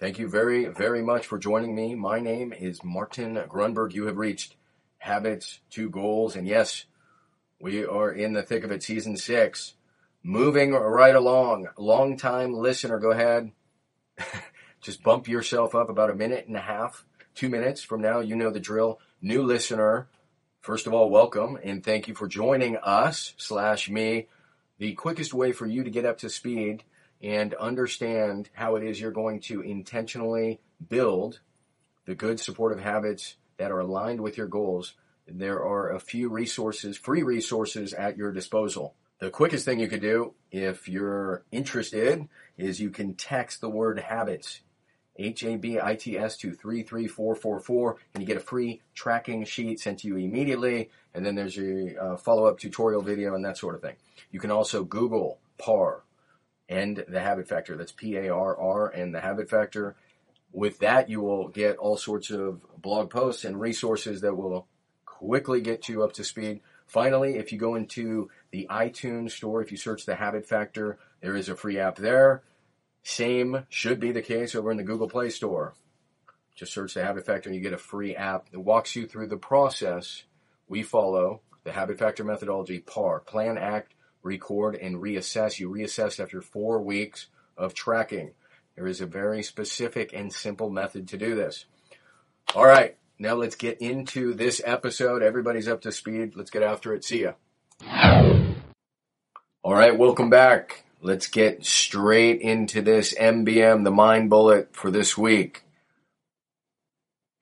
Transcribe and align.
Thank 0.00 0.18
you 0.18 0.28
very, 0.30 0.64
very 0.64 1.02
much 1.02 1.26
for 1.26 1.38
joining 1.38 1.74
me. 1.74 1.94
My 1.94 2.20
name 2.20 2.54
is 2.54 2.82
Martin 2.82 3.34
Grunberg. 3.34 3.92
You 3.92 4.06
have 4.06 4.16
reached 4.16 4.56
Habits 4.96 5.60
to 5.72 5.90
Goals. 5.90 6.36
And 6.36 6.48
yes, 6.48 6.86
we 7.60 7.84
are 7.84 8.10
in 8.10 8.32
the 8.32 8.42
thick 8.42 8.64
of 8.64 8.70
it, 8.70 8.82
season 8.82 9.18
six. 9.18 9.74
Moving 10.22 10.72
right 10.72 11.14
along. 11.14 11.68
Long 11.76 12.16
time 12.16 12.54
listener, 12.54 12.98
go 12.98 13.10
ahead. 13.10 13.52
Just 14.80 15.02
bump 15.02 15.28
yourself 15.28 15.74
up 15.74 15.90
about 15.90 16.08
a 16.08 16.14
minute 16.14 16.46
and 16.46 16.56
a 16.56 16.60
half, 16.60 17.04
two 17.34 17.50
minutes 17.50 17.82
from 17.82 18.00
now. 18.00 18.20
You 18.20 18.36
know 18.36 18.50
the 18.50 18.58
drill. 18.58 19.00
New 19.20 19.42
listener, 19.42 20.08
first 20.62 20.86
of 20.86 20.94
all, 20.94 21.10
welcome 21.10 21.58
and 21.62 21.84
thank 21.84 22.08
you 22.08 22.14
for 22.14 22.26
joining 22.26 22.78
us 22.78 23.34
slash 23.36 23.90
me. 23.90 24.28
The 24.78 24.94
quickest 24.94 25.34
way 25.34 25.52
for 25.52 25.66
you 25.66 25.84
to 25.84 25.90
get 25.90 26.06
up 26.06 26.16
to 26.20 26.30
speed 26.30 26.84
and 27.22 27.54
understand 27.54 28.48
how 28.52 28.76
it 28.76 28.84
is 28.84 29.00
you're 29.00 29.10
going 29.10 29.40
to 29.40 29.60
intentionally 29.60 30.60
build 30.88 31.40
the 32.06 32.14
good 32.14 32.40
supportive 32.40 32.80
habits 32.80 33.36
that 33.58 33.70
are 33.70 33.80
aligned 33.80 34.20
with 34.20 34.36
your 34.36 34.46
goals, 34.46 34.94
there 35.26 35.62
are 35.62 35.92
a 35.92 36.00
few 36.00 36.28
resources, 36.28 36.96
free 36.96 37.22
resources 37.22 37.92
at 37.92 38.16
your 38.16 38.32
disposal. 38.32 38.94
The 39.20 39.30
quickest 39.30 39.64
thing 39.64 39.80
you 39.80 39.88
could 39.88 40.00
do 40.00 40.34
if 40.50 40.88
you're 40.88 41.44
interested 41.52 42.26
is 42.56 42.80
you 42.80 42.90
can 42.90 43.14
text 43.14 43.60
the 43.60 43.68
word 43.68 44.00
habits, 44.00 44.62
H-A-B-I-T-S 45.16 46.38
to 46.38 46.52
33444 46.52 47.96
and 48.14 48.22
you 48.22 48.26
get 48.26 48.38
a 48.38 48.40
free 48.40 48.80
tracking 48.94 49.44
sheet 49.44 49.78
sent 49.78 50.00
to 50.00 50.08
you 50.08 50.16
immediately. 50.16 50.90
And 51.14 51.24
then 51.24 51.34
there's 51.34 51.58
a 51.58 52.02
uh, 52.02 52.16
follow-up 52.16 52.58
tutorial 52.58 53.02
video 53.02 53.34
and 53.34 53.44
that 53.44 53.58
sort 53.58 53.74
of 53.74 53.82
thing. 53.82 53.96
You 54.30 54.40
can 54.40 54.50
also 54.50 54.84
Google 54.84 55.38
PARR, 55.58 56.02
and 56.70 57.04
the 57.08 57.20
habit 57.20 57.48
factor. 57.48 57.76
That's 57.76 57.92
P 57.92 58.16
A 58.16 58.32
R 58.32 58.56
R 58.56 58.88
and 58.88 59.12
the 59.12 59.20
habit 59.20 59.50
factor. 59.50 59.96
With 60.52 60.78
that, 60.78 61.10
you 61.10 61.20
will 61.20 61.48
get 61.48 61.76
all 61.76 61.96
sorts 61.96 62.30
of 62.30 62.60
blog 62.80 63.10
posts 63.10 63.44
and 63.44 63.60
resources 63.60 64.22
that 64.22 64.36
will 64.36 64.66
quickly 65.04 65.60
get 65.60 65.88
you 65.88 66.02
up 66.02 66.14
to 66.14 66.24
speed. 66.24 66.60
Finally, 66.86 67.36
if 67.36 67.52
you 67.52 67.58
go 67.58 67.74
into 67.74 68.30
the 68.50 68.66
iTunes 68.70 69.32
store, 69.32 69.62
if 69.62 69.70
you 69.70 69.76
search 69.76 70.06
the 70.06 70.14
habit 70.14 70.48
factor, 70.48 70.98
there 71.20 71.36
is 71.36 71.48
a 71.48 71.56
free 71.56 71.78
app 71.78 71.96
there. 71.96 72.42
Same 73.02 73.64
should 73.68 74.00
be 74.00 74.12
the 74.12 74.22
case 74.22 74.54
over 74.54 74.70
in 74.70 74.76
the 74.76 74.82
Google 74.82 75.08
Play 75.08 75.30
Store. 75.30 75.74
Just 76.54 76.72
search 76.72 76.94
the 76.94 77.04
habit 77.04 77.26
factor 77.26 77.48
and 77.48 77.56
you 77.56 77.62
get 77.62 77.72
a 77.72 77.78
free 77.78 78.14
app 78.16 78.50
that 78.50 78.60
walks 78.60 78.96
you 78.96 79.06
through 79.06 79.28
the 79.28 79.36
process 79.36 80.24
we 80.68 80.82
follow, 80.82 81.40
the 81.64 81.72
habit 81.72 81.98
factor 81.98 82.24
methodology, 82.24 82.80
PARR, 82.80 83.20
plan, 83.20 83.56
act, 83.56 83.94
record, 84.22 84.76
and 84.76 84.96
reassess. 84.96 85.58
You 85.58 85.70
reassess 85.70 86.20
after 86.20 86.40
four 86.40 86.80
weeks 86.80 87.26
of 87.56 87.74
tracking. 87.74 88.32
There 88.76 88.86
is 88.86 89.00
a 89.00 89.06
very 89.06 89.42
specific 89.42 90.12
and 90.12 90.32
simple 90.32 90.70
method 90.70 91.08
to 91.08 91.18
do 91.18 91.34
this. 91.34 91.66
All 92.54 92.64
right, 92.66 92.96
now 93.18 93.34
let's 93.34 93.56
get 93.56 93.80
into 93.80 94.32
this 94.34 94.60
episode. 94.64 95.22
Everybody's 95.22 95.68
up 95.68 95.82
to 95.82 95.92
speed. 95.92 96.34
Let's 96.36 96.50
get 96.50 96.62
after 96.62 96.94
it. 96.94 97.04
See 97.04 97.22
ya. 97.22 97.32
All 99.62 99.74
right, 99.74 99.96
welcome 99.96 100.30
back. 100.30 100.84
Let's 101.02 101.28
get 101.28 101.64
straight 101.64 102.40
into 102.40 102.82
this 102.82 103.14
MBM, 103.14 103.84
the 103.84 103.90
mind 103.90 104.30
bullet 104.30 104.70
for 104.72 104.90
this 104.90 105.16
week. 105.16 105.62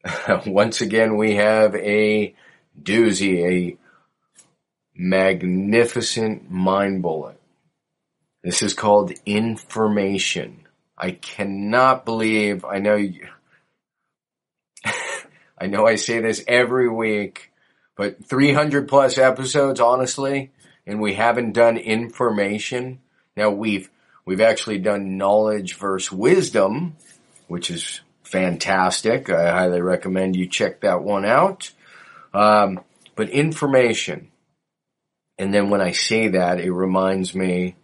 Once 0.47 0.81
again, 0.81 1.17
we 1.17 1.37
have 1.37 1.75
a 1.75 2.35
doozy, 2.81 3.45
a 3.45 3.77
magnificent 4.99 6.51
mind 6.51 7.01
bullet. 7.03 7.41
This 8.43 8.63
is 8.63 8.75
called 8.75 9.13
information. 9.25 10.67
I 10.97 11.13
cannot 11.13 12.05
believe, 12.05 12.65
I 12.65 12.81
know, 12.81 12.97
you, 12.97 13.29
I 15.59 15.67
know 15.69 15.87
I 15.87 15.95
say 15.95 16.21
this 16.21 16.43
every 16.49 16.89
week, 16.89 17.53
but 17.97 18.25
300 18.25 18.89
plus 18.89 19.17
episodes, 19.19 19.81
honestly, 19.81 20.51
and 20.85 21.01
we 21.01 21.15
haven't 21.15 21.53
done 21.53 21.77
information. 21.77 22.99
Now 23.37 23.51
we've, 23.51 23.89
we've 24.25 24.41
actually 24.41 24.79
done 24.79 25.17
knowledge 25.17 25.77
versus 25.77 26.11
wisdom, 26.11 26.97
which 27.47 27.71
is 27.71 28.01
fantastic. 28.25 29.31
I 29.31 29.51
highly 29.51 29.81
recommend 29.81 30.35
you 30.35 30.49
check 30.49 30.81
that 30.81 31.03
one 31.03 31.25
out. 31.25 31.71
Um, 32.35 32.81
but 33.15 33.31
information, 33.31 34.31
and 35.39 35.55
then 35.55 35.71
when 35.71 35.81
I 35.81 35.93
say 35.93 36.29
that, 36.29 36.61
it 36.61 36.73
reminds 36.73 37.35
me, 37.35 37.77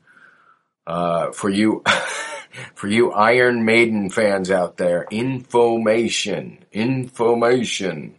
uh, 0.87 1.31
for 1.31 1.49
you, 1.49 1.83
for 2.75 2.89
you 2.89 3.13
Iron 3.13 3.65
Maiden 3.65 4.11
fans 4.11 4.51
out 4.51 4.77
there, 4.77 5.07
information, 5.11 6.65
information. 6.73 8.17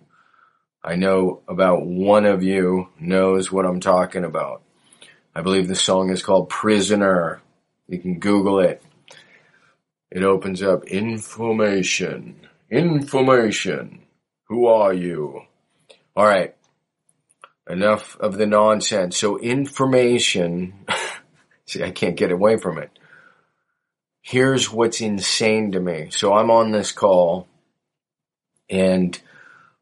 I 0.83 0.95
know 0.95 1.41
about 1.47 1.85
one 1.85 2.25
of 2.25 2.43
you 2.43 2.89
knows 2.99 3.51
what 3.51 3.65
I'm 3.65 3.81
talking 3.81 4.23
about. 4.23 4.61
I 5.35 5.41
believe 5.41 5.67
the 5.67 5.75
song 5.75 6.11
is 6.11 6.23
called 6.23 6.49
Prisoner. 6.49 7.41
You 7.87 7.99
can 7.99 8.19
Google 8.19 8.59
it. 8.59 8.81
It 10.11 10.23
opens 10.23 10.63
up 10.63 10.85
information, 10.85 12.39
information. 12.69 14.03
Who 14.47 14.67
are 14.67 14.93
you? 14.93 15.41
All 16.15 16.25
right 16.25 16.54
enough 17.69 18.17
of 18.19 18.37
the 18.37 18.45
nonsense. 18.45 19.17
So 19.17 19.37
information, 19.39 20.85
see, 21.65 21.83
I 21.83 21.91
can't 21.91 22.17
get 22.17 22.31
away 22.31 22.57
from 22.57 22.77
it. 22.77 22.91
Here's 24.21 24.71
what's 24.71 25.01
insane 25.01 25.71
to 25.73 25.79
me. 25.79 26.07
So 26.11 26.33
I'm 26.33 26.49
on 26.49 26.71
this 26.71 26.91
call 26.91 27.47
and, 28.69 29.19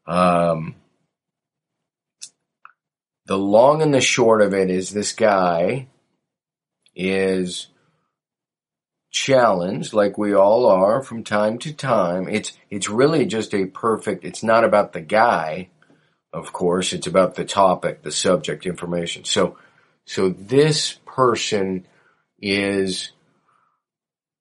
um, 0.06 0.74
the 3.26 3.38
long 3.38 3.80
and 3.80 3.94
the 3.94 4.02
short 4.02 4.42
of 4.42 4.52
it 4.52 4.70
is 4.70 4.90
this 4.90 5.12
guy 5.12 5.86
is 6.94 7.68
challenged 9.10 9.94
like 9.94 10.18
we 10.18 10.34
all 10.34 10.66
are 10.66 11.02
from 11.02 11.24
time 11.24 11.56
to 11.60 11.72
time. 11.72 12.28
It's, 12.28 12.52
it's 12.68 12.90
really 12.90 13.24
just 13.24 13.54
a 13.54 13.64
perfect, 13.64 14.26
it's 14.26 14.42
not 14.42 14.64
about 14.64 14.92
the 14.92 15.00
guy 15.00 15.70
of 16.34 16.52
course. 16.52 16.92
It's 16.92 17.06
about 17.06 17.36
the 17.36 17.44
topic, 17.44 18.02
the 18.02 18.10
subject 18.10 18.66
information. 18.66 19.24
So, 19.24 19.56
so 20.04 20.28
this 20.28 20.98
person 21.06 21.86
is, 22.42 23.12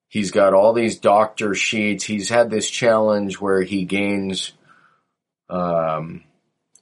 he's 0.09 0.31
got 0.31 0.53
all 0.53 0.73
these 0.73 0.97
doctor 0.97 1.53
sheets. 1.53 2.03
He's 2.03 2.29
had 2.29 2.49
this 2.49 2.69
challenge 2.69 3.39
where 3.39 3.61
he 3.61 3.85
gains, 3.85 4.53
um, 5.49 6.23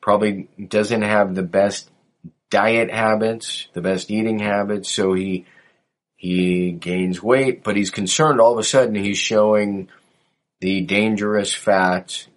probably 0.01 0.47
doesn't 0.65 1.01
have 1.03 1.35
the 1.35 1.43
best 1.43 1.91
diet 2.49 2.89
habits, 2.89 3.67
the 3.73 3.81
best 3.81 4.09
eating 4.09 4.39
habits. 4.39 4.89
So 4.89 5.13
he, 5.13 5.45
he 6.15 6.71
gains 6.71 7.21
weight, 7.21 7.63
but 7.63 7.75
he's 7.75 7.91
concerned 7.91 8.39
all 8.39 8.53
of 8.53 8.59
a 8.59 8.63
sudden 8.63 8.95
he's 8.95 9.17
showing 9.17 9.89
the 10.61 10.81
dangerous 10.81 11.53
fat 11.53 12.27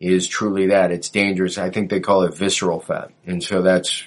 is 0.00 0.28
truly 0.28 0.66
that. 0.66 0.92
It's 0.92 1.08
dangerous. 1.08 1.58
I 1.58 1.70
think 1.70 1.90
they 1.90 2.00
call 2.00 2.22
it 2.22 2.36
visceral 2.36 2.80
fat. 2.80 3.10
And 3.24 3.42
so 3.42 3.62
that's, 3.62 4.04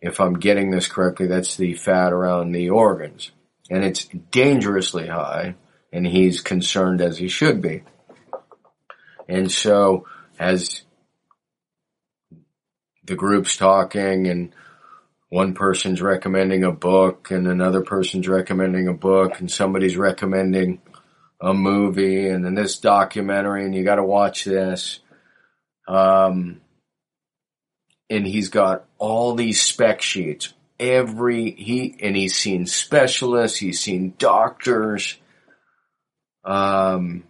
if 0.00 0.20
I'm 0.20 0.34
getting 0.34 0.70
this 0.70 0.88
correctly, 0.88 1.26
that's 1.26 1.56
the 1.56 1.74
fat 1.74 2.12
around 2.12 2.52
the 2.52 2.70
organs. 2.70 3.32
And 3.70 3.84
it's 3.84 4.04
dangerously 4.04 5.08
high 5.08 5.56
and 5.92 6.06
he's 6.06 6.40
concerned 6.40 7.00
as 7.00 7.18
he 7.18 7.28
should 7.28 7.60
be. 7.60 7.82
And 9.28 9.50
so 9.50 10.06
as 10.38 10.82
the 13.04 13.16
group's 13.16 13.56
talking 13.56 14.28
and 14.28 14.52
one 15.28 15.54
person's 15.54 16.00
recommending 16.00 16.62
a 16.62 16.70
book 16.70 17.30
and 17.30 17.48
another 17.48 17.82
person's 17.82 18.28
recommending 18.28 18.86
a 18.86 18.92
book 18.92 19.40
and 19.40 19.50
somebody's 19.50 19.96
recommending 19.96 20.80
a 21.40 21.52
movie 21.52 22.28
and 22.28 22.44
then 22.44 22.54
this 22.54 22.78
documentary 22.78 23.64
and 23.64 23.74
you 23.74 23.84
got 23.84 23.96
to 23.96 24.04
watch 24.04 24.44
this. 24.44 25.00
Um, 25.86 26.60
and 28.08 28.26
he's 28.26 28.48
got 28.48 28.84
all 28.98 29.34
these 29.34 29.60
spec 29.60 30.02
sheets. 30.02 30.52
Every 30.78 31.52
he 31.52 31.96
and 32.00 32.14
he's 32.14 32.36
seen 32.36 32.66
specialists, 32.66 33.58
he's 33.58 33.80
seen 33.80 34.14
doctors. 34.18 35.16
Um, 36.44 37.24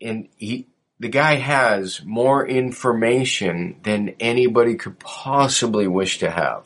and 0.00 0.28
he 0.36 0.66
the 1.00 1.08
guy 1.08 1.36
has 1.36 2.02
more 2.04 2.46
information 2.46 3.76
than 3.82 4.14
anybody 4.20 4.74
could 4.74 4.98
possibly 4.98 5.86
wish 5.86 6.18
to 6.18 6.30
have. 6.30 6.64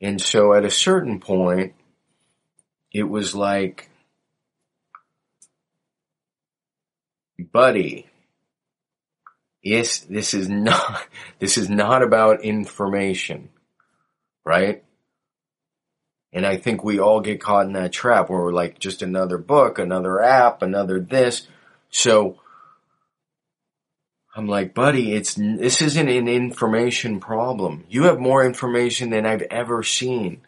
And 0.00 0.20
so 0.20 0.52
at 0.52 0.64
a 0.64 0.70
certain 0.70 1.20
point, 1.20 1.74
it 2.92 3.04
was 3.04 3.34
like, 3.34 3.90
buddy, 7.52 8.06
yes, 9.62 9.98
this 10.00 10.34
is 10.34 10.48
not, 10.48 11.06
this 11.38 11.58
is 11.58 11.68
not 11.68 12.02
about 12.02 12.44
information, 12.44 13.48
right? 14.44 14.82
And 16.32 16.44
I 16.44 16.58
think 16.58 16.84
we 16.84 17.00
all 17.00 17.20
get 17.20 17.40
caught 17.40 17.66
in 17.66 17.72
that 17.72 17.92
trap 17.92 18.28
where 18.28 18.40
we're 18.40 18.52
like, 18.52 18.78
just 18.78 19.00
another 19.00 19.38
book, 19.38 19.78
another 19.78 20.22
app, 20.22 20.60
another 20.60 21.00
this. 21.00 21.48
So 21.88 22.38
I'm 24.36 24.46
like, 24.46 24.74
buddy, 24.74 25.14
it's, 25.14 25.34
this 25.34 25.80
isn't 25.80 26.08
an 26.10 26.28
information 26.28 27.20
problem. 27.20 27.84
You 27.88 28.02
have 28.02 28.20
more 28.20 28.44
information 28.44 29.08
than 29.08 29.24
I've 29.24 29.40
ever 29.50 29.82
seen. 29.82 30.42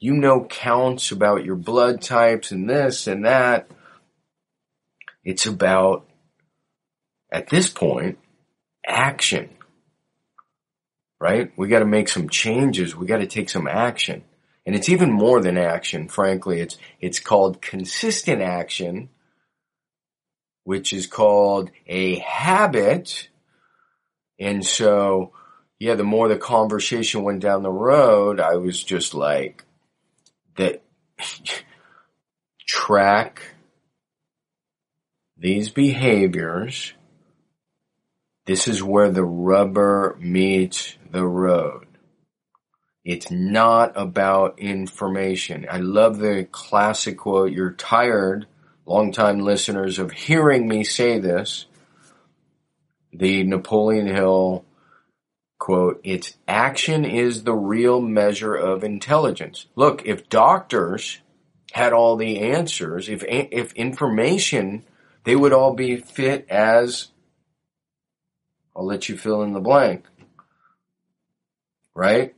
You 0.00 0.14
know 0.14 0.46
counts 0.46 1.12
about 1.12 1.44
your 1.44 1.56
blood 1.56 2.00
types 2.00 2.50
and 2.50 2.68
this 2.68 3.06
and 3.06 3.26
that. 3.26 3.70
It's 5.22 5.44
about, 5.44 6.08
at 7.30 7.50
this 7.50 7.68
point, 7.68 8.18
action. 8.86 9.50
Right? 11.20 11.52
We 11.58 11.68
gotta 11.68 11.84
make 11.84 12.08
some 12.08 12.30
changes. 12.30 12.96
We 12.96 13.06
gotta 13.06 13.26
take 13.26 13.50
some 13.50 13.68
action. 13.68 14.24
And 14.64 14.74
it's 14.74 14.88
even 14.88 15.12
more 15.12 15.42
than 15.42 15.58
action, 15.58 16.08
frankly. 16.08 16.60
It's, 16.60 16.78
it's 17.02 17.20
called 17.20 17.60
consistent 17.60 18.40
action, 18.40 19.10
which 20.68 20.92
is 20.92 21.06
called 21.06 21.70
a 21.86 22.18
habit. 22.18 23.30
And 24.38 24.62
so, 24.62 25.32
yeah, 25.78 25.94
the 25.94 26.04
more 26.04 26.28
the 26.28 26.36
conversation 26.36 27.22
went 27.22 27.40
down 27.40 27.62
the 27.62 27.70
road, 27.70 28.38
I 28.38 28.56
was 28.56 28.84
just 28.84 29.14
like, 29.14 29.64
that 30.56 30.82
track 32.66 33.54
these 35.38 35.70
behaviors. 35.70 36.92
This 38.44 38.68
is 38.68 38.82
where 38.82 39.10
the 39.10 39.24
rubber 39.24 40.18
meets 40.20 40.98
the 41.10 41.24
road. 41.24 41.86
It's 43.06 43.30
not 43.30 43.92
about 43.96 44.58
information. 44.58 45.66
I 45.70 45.78
love 45.78 46.18
the 46.18 46.46
classic 46.52 47.16
quote. 47.16 47.52
You're 47.52 47.72
tired, 47.72 48.46
longtime 48.88 49.40
listeners, 49.40 49.98
of 49.98 50.12
hearing 50.12 50.66
me 50.66 50.82
say 50.82 51.18
this. 51.18 51.66
The 53.12 53.44
Napoleon 53.44 54.06
Hill 54.06 54.64
quote, 55.58 56.00
it's 56.04 56.36
action 56.46 57.04
is 57.04 57.44
the 57.44 57.54
real 57.54 58.00
measure 58.00 58.54
of 58.54 58.84
intelligence. 58.84 59.66
Look, 59.76 60.06
if 60.06 60.28
doctors 60.28 61.20
had 61.72 61.92
all 61.92 62.16
the 62.16 62.40
answers, 62.40 63.08
if, 63.08 63.24
if 63.28 63.72
information, 63.74 64.84
they 65.24 65.36
would 65.36 65.52
all 65.52 65.74
be 65.74 65.96
fit 65.96 66.46
as, 66.48 67.08
I'll 68.74 68.86
let 68.86 69.08
you 69.08 69.16
fill 69.16 69.42
in 69.42 69.52
the 69.52 69.60
blank. 69.60 70.06
Right? 71.94 72.34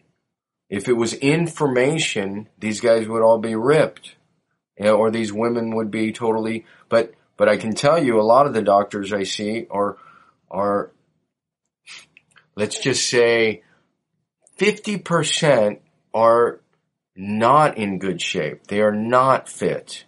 If 0.69 0.89
it 0.89 0.95
was 0.95 1.15
information, 1.15 2.49
these 2.59 2.81
guys 2.81 3.07
would 3.07 3.23
all 3.23 3.39
be 3.39 3.55
ripped. 3.55 4.17
You 4.81 4.87
know, 4.87 4.97
or 4.97 5.11
these 5.11 5.31
women 5.31 5.77
would 5.77 5.91
be 5.91 6.11
totally, 6.11 6.65
but, 6.89 7.13
but 7.37 7.51
I 7.51 7.59
can 7.59 7.75
tell 7.75 8.03
you 8.03 8.19
a 8.19 8.23
lot 8.23 8.47
of 8.47 8.55
the 8.55 8.63
doctors 8.63 9.13
I 9.13 9.25
see 9.25 9.67
are, 9.71 9.99
are, 10.51 10.91
let's 12.57 12.81
just 12.81 13.07
say 13.07 13.63
50% 14.59 15.81
are 16.15 16.63
not 17.15 17.77
in 17.77 17.99
good 17.99 18.23
shape. 18.23 18.69
They 18.69 18.81
are 18.81 18.95
not 18.95 19.51
fit. 19.51 20.07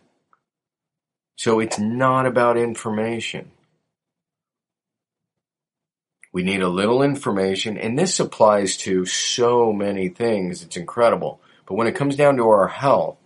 So 1.37 1.61
it's 1.61 1.79
not 1.79 2.25
about 2.25 2.57
information. 2.57 3.51
We 6.33 6.45
need 6.45 6.63
a 6.63 6.69
little 6.69 7.03
information, 7.03 7.77
and 7.77 7.99
this 7.99 8.19
applies 8.19 8.79
to 8.79 9.05
so 9.05 9.71
many 9.71 10.09
things. 10.09 10.63
It's 10.63 10.79
incredible. 10.79 11.43
But 11.67 11.75
when 11.75 11.89
it 11.89 11.95
comes 11.95 12.17
down 12.17 12.39
to 12.39 12.45
our 12.45 12.69
health, 12.69 13.19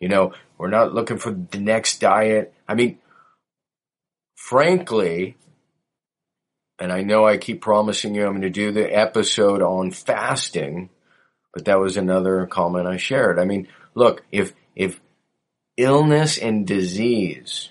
you 0.00 0.08
know, 0.08 0.32
we're 0.58 0.68
not 0.68 0.94
looking 0.94 1.18
for 1.18 1.30
the 1.30 1.58
next 1.58 2.00
diet. 2.00 2.54
I 2.68 2.74
mean, 2.74 2.98
frankly, 4.36 5.36
and 6.78 6.92
I 6.92 7.02
know 7.02 7.26
I 7.26 7.36
keep 7.36 7.60
promising 7.60 8.14
you 8.14 8.24
I'm 8.24 8.32
going 8.32 8.42
to 8.42 8.50
do 8.50 8.72
the 8.72 8.86
episode 8.86 9.62
on 9.62 9.90
fasting, 9.90 10.90
but 11.52 11.66
that 11.66 11.80
was 11.80 11.96
another 11.96 12.46
comment 12.46 12.86
I 12.86 12.96
shared. 12.96 13.38
I 13.38 13.44
mean, 13.44 13.68
look, 13.94 14.24
if, 14.32 14.52
if 14.74 15.00
illness 15.76 16.38
and 16.38 16.66
disease 16.66 17.70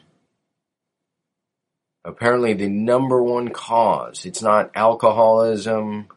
apparently 2.05 2.53
the 2.53 2.67
number 2.67 3.21
one 3.21 3.49
cause. 3.49 4.25
It's 4.25 4.41
not 4.41 4.71
alcoholism. 4.75 6.07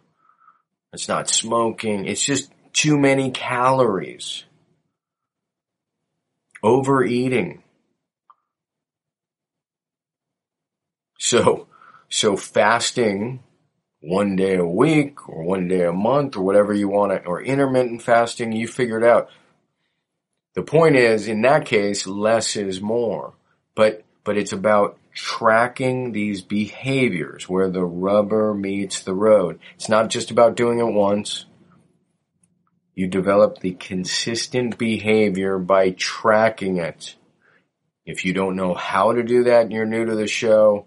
It's 0.92 1.08
not 1.08 1.28
smoking. 1.28 2.06
It's 2.06 2.24
just 2.24 2.50
too 2.72 2.98
many 2.98 3.30
calories. 3.30 4.44
Overeating. 6.66 7.62
So, 11.16 11.68
so 12.08 12.36
fasting 12.36 13.44
one 14.00 14.34
day 14.34 14.56
a 14.56 14.66
week 14.66 15.28
or 15.28 15.44
one 15.44 15.68
day 15.68 15.84
a 15.84 15.92
month 15.92 16.36
or 16.36 16.42
whatever 16.42 16.74
you 16.74 16.88
want 16.88 17.12
to, 17.12 17.24
or 17.24 17.40
intermittent 17.40 18.02
fasting, 18.02 18.50
you 18.50 18.66
figure 18.66 18.98
it 18.98 19.04
out. 19.04 19.28
The 20.54 20.64
point 20.64 20.96
is, 20.96 21.28
in 21.28 21.42
that 21.42 21.66
case, 21.66 22.04
less 22.04 22.56
is 22.56 22.80
more. 22.80 23.34
But, 23.76 24.02
but 24.24 24.36
it's 24.36 24.52
about 24.52 24.98
tracking 25.14 26.10
these 26.10 26.42
behaviors 26.42 27.48
where 27.48 27.70
the 27.70 27.84
rubber 27.84 28.54
meets 28.54 29.02
the 29.02 29.14
road. 29.14 29.60
It's 29.76 29.88
not 29.88 30.10
just 30.10 30.32
about 30.32 30.56
doing 30.56 30.80
it 30.80 30.92
once. 30.92 31.46
You 32.96 33.06
develop 33.06 33.58
the 33.58 33.74
consistent 33.74 34.78
behavior 34.78 35.58
by 35.58 35.90
tracking 35.90 36.78
it. 36.78 37.14
If 38.06 38.24
you 38.24 38.32
don't 38.32 38.56
know 38.56 38.72
how 38.72 39.12
to 39.12 39.22
do 39.22 39.44
that 39.44 39.62
and 39.62 39.72
you're 39.72 39.84
new 39.84 40.06
to 40.06 40.14
the 40.14 40.26
show, 40.26 40.86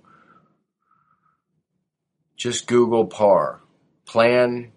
just 2.36 2.66
Google 2.66 3.06
PARR. 3.06 3.62
Plan, 4.08 4.72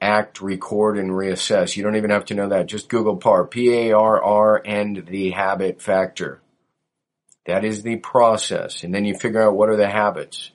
act, 0.00 0.40
record, 0.40 0.96
and 0.96 1.10
reassess. 1.10 1.76
You 1.76 1.82
don't 1.82 1.96
even 1.96 2.10
have 2.10 2.26
to 2.26 2.34
know 2.34 2.50
that. 2.50 2.66
Just 2.66 2.88
Google 2.88 3.16
PARR. 3.16 3.46
P-A-R-R 3.48 4.62
and 4.64 5.06
the 5.08 5.30
habit 5.30 5.82
factor. 5.82 6.40
That 7.46 7.64
is 7.64 7.82
the 7.82 7.96
process. 7.96 8.84
And 8.84 8.94
then 8.94 9.04
you 9.04 9.16
figure 9.16 9.42
out 9.42 9.56
what 9.56 9.70
are 9.70 9.76
the 9.76 9.90
habits. 9.90 10.52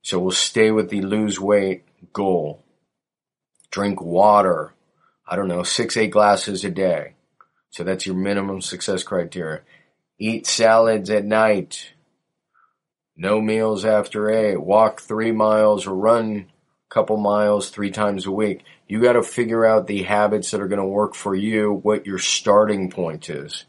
So 0.00 0.18
we'll 0.18 0.30
stay 0.30 0.70
with 0.70 0.88
the 0.88 1.02
lose 1.02 1.38
weight 1.38 1.84
goal. 2.14 2.64
Drink 3.70 4.00
water. 4.00 4.72
I 5.26 5.36
don't 5.36 5.48
know, 5.48 5.62
six, 5.62 5.96
eight 5.96 6.10
glasses 6.10 6.64
a 6.64 6.70
day. 6.70 7.14
So 7.70 7.84
that's 7.84 8.06
your 8.06 8.16
minimum 8.16 8.60
success 8.60 9.02
criteria. 9.02 9.62
Eat 10.18 10.46
salads 10.46 11.10
at 11.10 11.24
night. 11.24 11.92
No 13.16 13.40
meals 13.40 13.84
after 13.84 14.30
eight. 14.30 14.60
Walk 14.60 15.00
three 15.00 15.32
miles 15.32 15.86
or 15.86 15.94
run 15.94 16.46
a 16.90 16.94
couple 16.94 17.16
miles 17.16 17.70
three 17.70 17.90
times 17.90 18.26
a 18.26 18.30
week. 18.30 18.62
You 18.88 19.00
got 19.00 19.14
to 19.14 19.22
figure 19.22 19.64
out 19.64 19.86
the 19.86 20.02
habits 20.02 20.50
that 20.50 20.60
are 20.60 20.68
going 20.68 20.78
to 20.78 20.84
work 20.84 21.14
for 21.14 21.34
you, 21.34 21.72
what 21.72 22.06
your 22.06 22.18
starting 22.18 22.90
point 22.90 23.30
is 23.30 23.64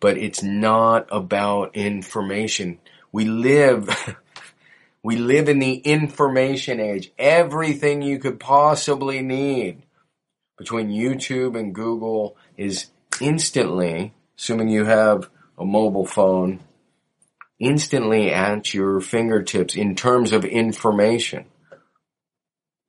but 0.00 0.16
it's 0.16 0.42
not 0.42 1.08
about 1.10 1.76
information. 1.76 2.78
We 3.12 3.24
live, 3.24 4.16
we 5.02 5.16
live 5.16 5.48
in 5.48 5.58
the 5.58 5.74
information 5.74 6.80
age. 6.80 7.12
Everything 7.18 8.02
you 8.02 8.18
could 8.18 8.38
possibly 8.38 9.22
need 9.22 9.82
between 10.58 10.90
YouTube 10.90 11.58
and 11.58 11.74
Google 11.74 12.36
is 12.56 12.86
instantly, 13.20 14.12
assuming 14.36 14.68
you 14.68 14.84
have 14.84 15.30
a 15.56 15.64
mobile 15.64 16.06
phone, 16.06 16.60
instantly 17.58 18.30
at 18.30 18.74
your 18.74 19.00
fingertips 19.00 19.76
in 19.76 19.94
terms 19.94 20.32
of 20.32 20.44
information. 20.44 21.46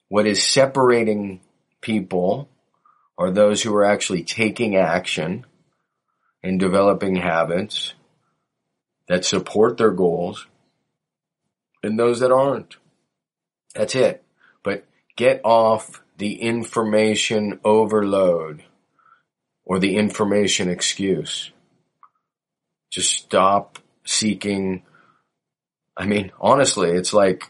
What 0.09 0.25
is 0.25 0.43
separating 0.43 1.41
people 1.81 2.49
are 3.17 3.31
those 3.31 3.61
who 3.61 3.75
are 3.75 3.85
actually 3.85 4.23
taking 4.23 4.75
action 4.75 5.45
and 6.43 6.59
developing 6.59 7.17
habits 7.17 7.93
that 9.07 9.25
support 9.25 9.77
their 9.77 9.91
goals 9.91 10.47
and 11.83 11.99
those 11.99 12.19
that 12.21 12.31
aren't. 12.31 12.77
That's 13.75 13.95
it. 13.95 14.23
But 14.63 14.85
get 15.15 15.41
off 15.43 16.01
the 16.19 16.41
information 16.41 17.59
overload 17.63 18.63
or 19.63 19.79
the 19.79 19.95
information 19.95 20.69
excuse. 20.69 21.51
Just 22.91 23.11
stop 23.13 23.79
seeking. 24.05 24.83
I 25.95 26.05
mean, 26.05 26.31
honestly, 26.39 26.89
it's 26.89 27.13
like, 27.13 27.49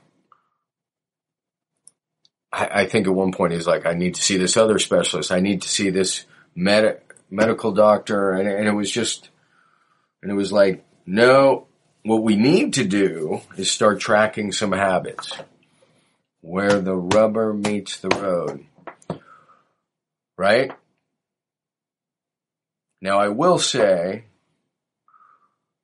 I, 2.52 2.82
I 2.82 2.86
think 2.86 3.08
at 3.08 3.14
one 3.14 3.32
point 3.32 3.54
he's 3.54 3.68
like, 3.68 3.86
I 3.86 3.94
need 3.94 4.16
to 4.16 4.22
see 4.22 4.38
this 4.38 4.56
other 4.56 4.78
specialist. 4.78 5.32
I 5.32 5.40
need 5.40 5.64
to 5.64 5.70
see 5.70 5.90
this 5.90 6.26
med- 6.56 7.02
medical 7.32 7.72
doctor. 7.72 8.32
And, 8.32 8.48
and 8.48 8.68
it 8.68 8.74
was 8.74 8.92
just, 8.92 9.30
and 10.22 10.32
it 10.32 10.36
was 10.36 10.52
like, 10.52 10.86
no, 11.08 11.68
what 12.04 12.22
we 12.22 12.36
need 12.36 12.76
to 12.76 12.84
do 12.84 13.42
is 13.58 13.72
start 13.72 14.00
tracking 14.00 14.52
some 14.52 14.74
habits 14.74 15.32
where 16.42 16.80
the 16.80 16.96
rubber 16.96 17.54
meets 17.54 17.98
the 17.98 18.10
road. 18.10 18.66
Right? 20.38 20.72
Now 23.02 23.20
I 23.20 23.30
will 23.30 23.60
say, 23.60 24.26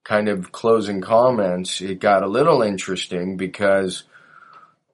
kind 0.03 0.29
of 0.29 0.51
closing 0.51 1.01
comments, 1.01 1.81
it 1.81 1.99
got 1.99 2.23
a 2.23 2.27
little 2.27 2.61
interesting 2.61 3.37
because, 3.37 4.03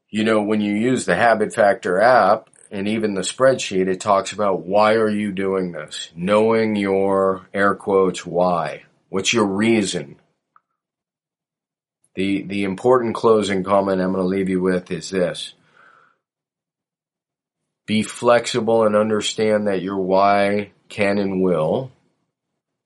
you 0.09 0.23
know, 0.23 0.41
when 0.41 0.61
you 0.61 0.73
use 0.73 1.05
the 1.05 1.15
Habit 1.15 1.53
Factor 1.53 1.99
app 1.99 2.49
and 2.71 2.87
even 2.87 3.13
the 3.13 3.21
spreadsheet, 3.21 3.87
it 3.87 3.99
talks 3.99 4.31
about 4.31 4.65
why 4.65 4.93
are 4.93 5.09
you 5.09 5.31
doing 5.31 5.73
this? 5.73 6.09
Knowing 6.15 6.75
your 6.75 7.47
air 7.53 7.75
quotes 7.75 8.25
why. 8.25 8.83
What's 9.09 9.33
your 9.33 9.45
reason? 9.45 10.20
The, 12.15 12.43
the 12.43 12.63
important 12.63 13.15
closing 13.15 13.63
comment 13.63 14.01
I'm 14.01 14.11
going 14.11 14.23
to 14.23 14.27
leave 14.27 14.49
you 14.49 14.61
with 14.61 14.91
is 14.91 15.09
this. 15.09 15.53
Be 17.85 18.03
flexible 18.03 18.83
and 18.85 18.95
understand 18.95 19.67
that 19.67 19.81
your 19.81 19.97
why 19.97 20.71
can 20.89 21.17
and 21.17 21.41
will 21.41 21.91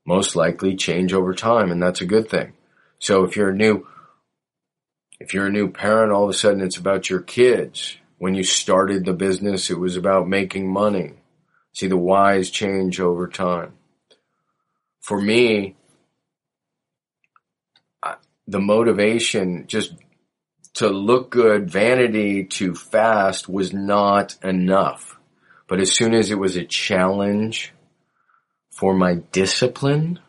most 0.06 0.36
likely 0.36 0.76
change 0.76 1.14
over 1.14 1.34
time 1.34 1.72
and 1.72 1.82
that's 1.82 2.02
a 2.02 2.06
good 2.06 2.30
thing. 2.30 2.54
So 3.00 3.24
if 3.24 3.36
you're 3.36 3.50
a 3.50 3.56
new, 3.56 3.88
if 5.20 5.34
you're 5.34 5.48
a 5.48 5.52
new 5.52 5.70
parent, 5.72 6.12
all 6.12 6.24
of 6.24 6.30
a 6.30 6.34
sudden 6.34 6.62
it's 6.62 6.78
about 6.78 7.10
your 7.10 7.22
kids. 7.22 7.98
When 8.18 8.36
you 8.36 8.44
started 8.44 9.06
the 9.06 9.14
business, 9.14 9.70
it 9.70 9.80
was 9.80 9.98
about 9.98 10.28
making 10.28 10.72
money. 10.72 11.14
See, 11.74 11.88
the 11.88 11.98
whys 11.98 12.50
change 12.50 13.00
over 13.00 13.28
time. 13.28 13.74
For 15.02 15.22
me, 15.22 15.76
the 18.48 18.60
motivation 18.60 19.66
just 19.68 19.94
to 20.76 20.90
look 20.90 21.32
good, 21.32 21.70
vanity 21.70 22.44
to 22.44 22.76
fast 22.76 23.50
was 23.50 23.74
not 23.74 24.36
enough. 24.44 25.18
But 25.68 25.80
as 25.80 25.92
soon 25.92 26.14
as 26.14 26.32
it 26.32 26.38
was 26.38 26.56
a 26.56 26.66
challenge 26.66 27.74
for 28.72 28.94
my 28.94 29.16
discipline, 29.32 30.20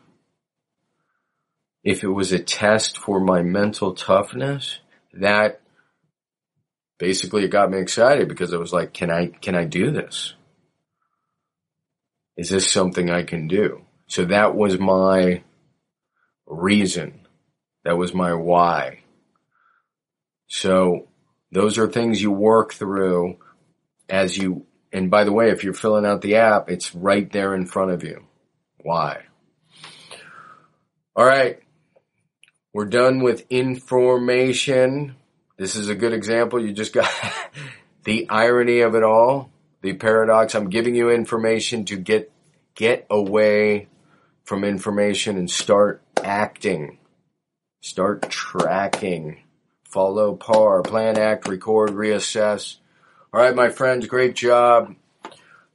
if 1.83 2.03
it 2.03 2.09
was 2.09 2.31
a 2.31 2.39
test 2.39 2.97
for 2.97 3.19
my 3.19 3.43
mental 3.43 3.93
toughness, 3.93 4.79
that 5.13 5.61
basically 6.97 7.43
it 7.43 7.51
got 7.51 7.69
me 7.69 7.79
excited 7.79 8.27
because 8.27 8.53
I 8.53 8.57
was 8.57 8.73
like, 8.73 8.93
can 8.93 9.11
I, 9.11 9.27
can 9.27 9.53
I 9.53 9.65
do 9.65 9.91
this? 9.91 10.33
Is 12.35 12.49
this 12.49 12.71
something 12.71 13.09
I 13.09 13.23
can 13.23 13.47
do? 13.47 13.81
So 14.07 14.25
that 14.25 14.55
was 14.55 14.79
my 14.79 15.43
reason 16.45 17.26
that 17.87 17.95
was 17.95 18.13
my 18.13 18.33
why. 18.33 18.99
So 20.47 21.07
those 21.53 21.77
are 21.77 21.87
things 21.87 22.21
you 22.21 22.31
work 22.31 22.73
through 22.73 23.37
as 24.09 24.37
you, 24.37 24.65
and 24.91 25.09
by 25.09 25.23
the 25.23 25.31
way, 25.31 25.51
if 25.51 25.63
you're 25.63 25.71
filling 25.71 26.05
out 26.05 26.21
the 26.21 26.35
app, 26.35 26.69
it's 26.69 26.93
right 26.93 27.31
there 27.31 27.55
in 27.55 27.65
front 27.65 27.91
of 27.91 28.03
you. 28.03 28.25
Why? 28.81 29.21
All 31.15 31.25
right. 31.25 31.59
We're 32.73 32.87
done 32.87 33.21
with 33.23 33.45
information. 33.49 35.15
This 35.55 35.77
is 35.77 35.87
a 35.87 35.95
good 35.95 36.11
example. 36.11 36.61
You 36.61 36.73
just 36.73 36.91
got 36.91 37.09
the 38.03 38.29
irony 38.29 38.81
of 38.81 38.95
it 38.95 39.03
all, 39.03 39.49
the 39.81 39.93
paradox. 39.93 40.55
I'm 40.55 40.69
giving 40.69 40.93
you 40.93 41.09
information 41.09 41.85
to 41.85 41.95
get, 41.95 42.33
get 42.75 43.07
away 43.09 43.87
from 44.43 44.65
information 44.65 45.37
and 45.37 45.49
start 45.49 46.01
acting. 46.21 46.97
Start 47.81 48.29
tracking. 48.29 49.43
Follow 49.83 50.35
PARR. 50.35 50.83
Plan, 50.83 51.17
act, 51.17 51.47
record, 51.47 51.91
reassess. 51.91 52.77
All 53.33 53.41
right, 53.41 53.55
my 53.55 53.69
friends, 53.69 54.07
great 54.07 54.35
job. 54.35 54.95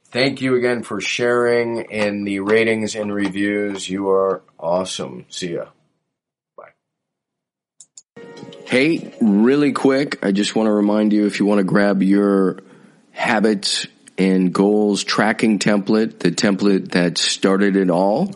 Thank 0.05 0.41
you 0.41 0.55
again 0.55 0.83
for 0.83 1.01
sharing 1.01 1.85
in 1.85 2.23
the 2.23 2.39
ratings 2.41 2.95
and 2.95 3.11
reviews. 3.11 3.89
You 3.89 4.09
are 4.09 4.43
awesome. 4.59 5.25
See 5.29 5.55
ya. 5.55 5.65
Bye. 6.55 6.73
Hey, 8.65 9.15
really 9.19 9.71
quick, 9.71 10.23
I 10.23 10.31
just 10.31 10.55
want 10.55 10.67
to 10.67 10.71
remind 10.71 11.13
you 11.13 11.25
if 11.25 11.39
you 11.39 11.45
want 11.45 11.59
to 11.59 11.63
grab 11.63 12.03
your 12.03 12.59
habits 13.11 13.87
and 14.17 14.53
goals 14.53 15.03
tracking 15.03 15.57
template, 15.57 16.19
the 16.19 16.31
template 16.31 16.91
that 16.91 17.17
started 17.17 17.75
it 17.75 17.89
all, 17.89 18.35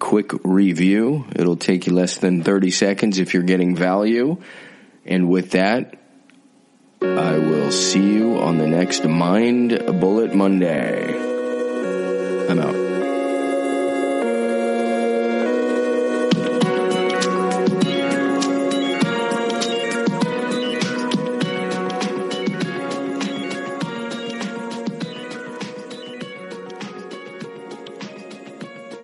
quick 0.00 0.32
review. 0.42 1.26
It'll 1.36 1.56
take 1.56 1.86
you 1.86 1.92
less 1.92 2.16
than 2.16 2.42
30 2.42 2.72
seconds 2.72 3.18
if 3.20 3.32
you're 3.32 3.44
getting 3.44 3.76
value. 3.76 4.38
And 5.06 5.28
with 5.28 5.52
that, 5.52 5.94
I 7.00 7.38
will 7.38 7.70
see 7.70 8.14
you 8.14 8.38
on 8.38 8.58
the 8.58 8.66
next 8.66 9.04
Mind 9.04 10.00
Bullet 10.00 10.34
Monday. 10.34 11.14
I'm 12.48 12.58
out. 12.58 12.89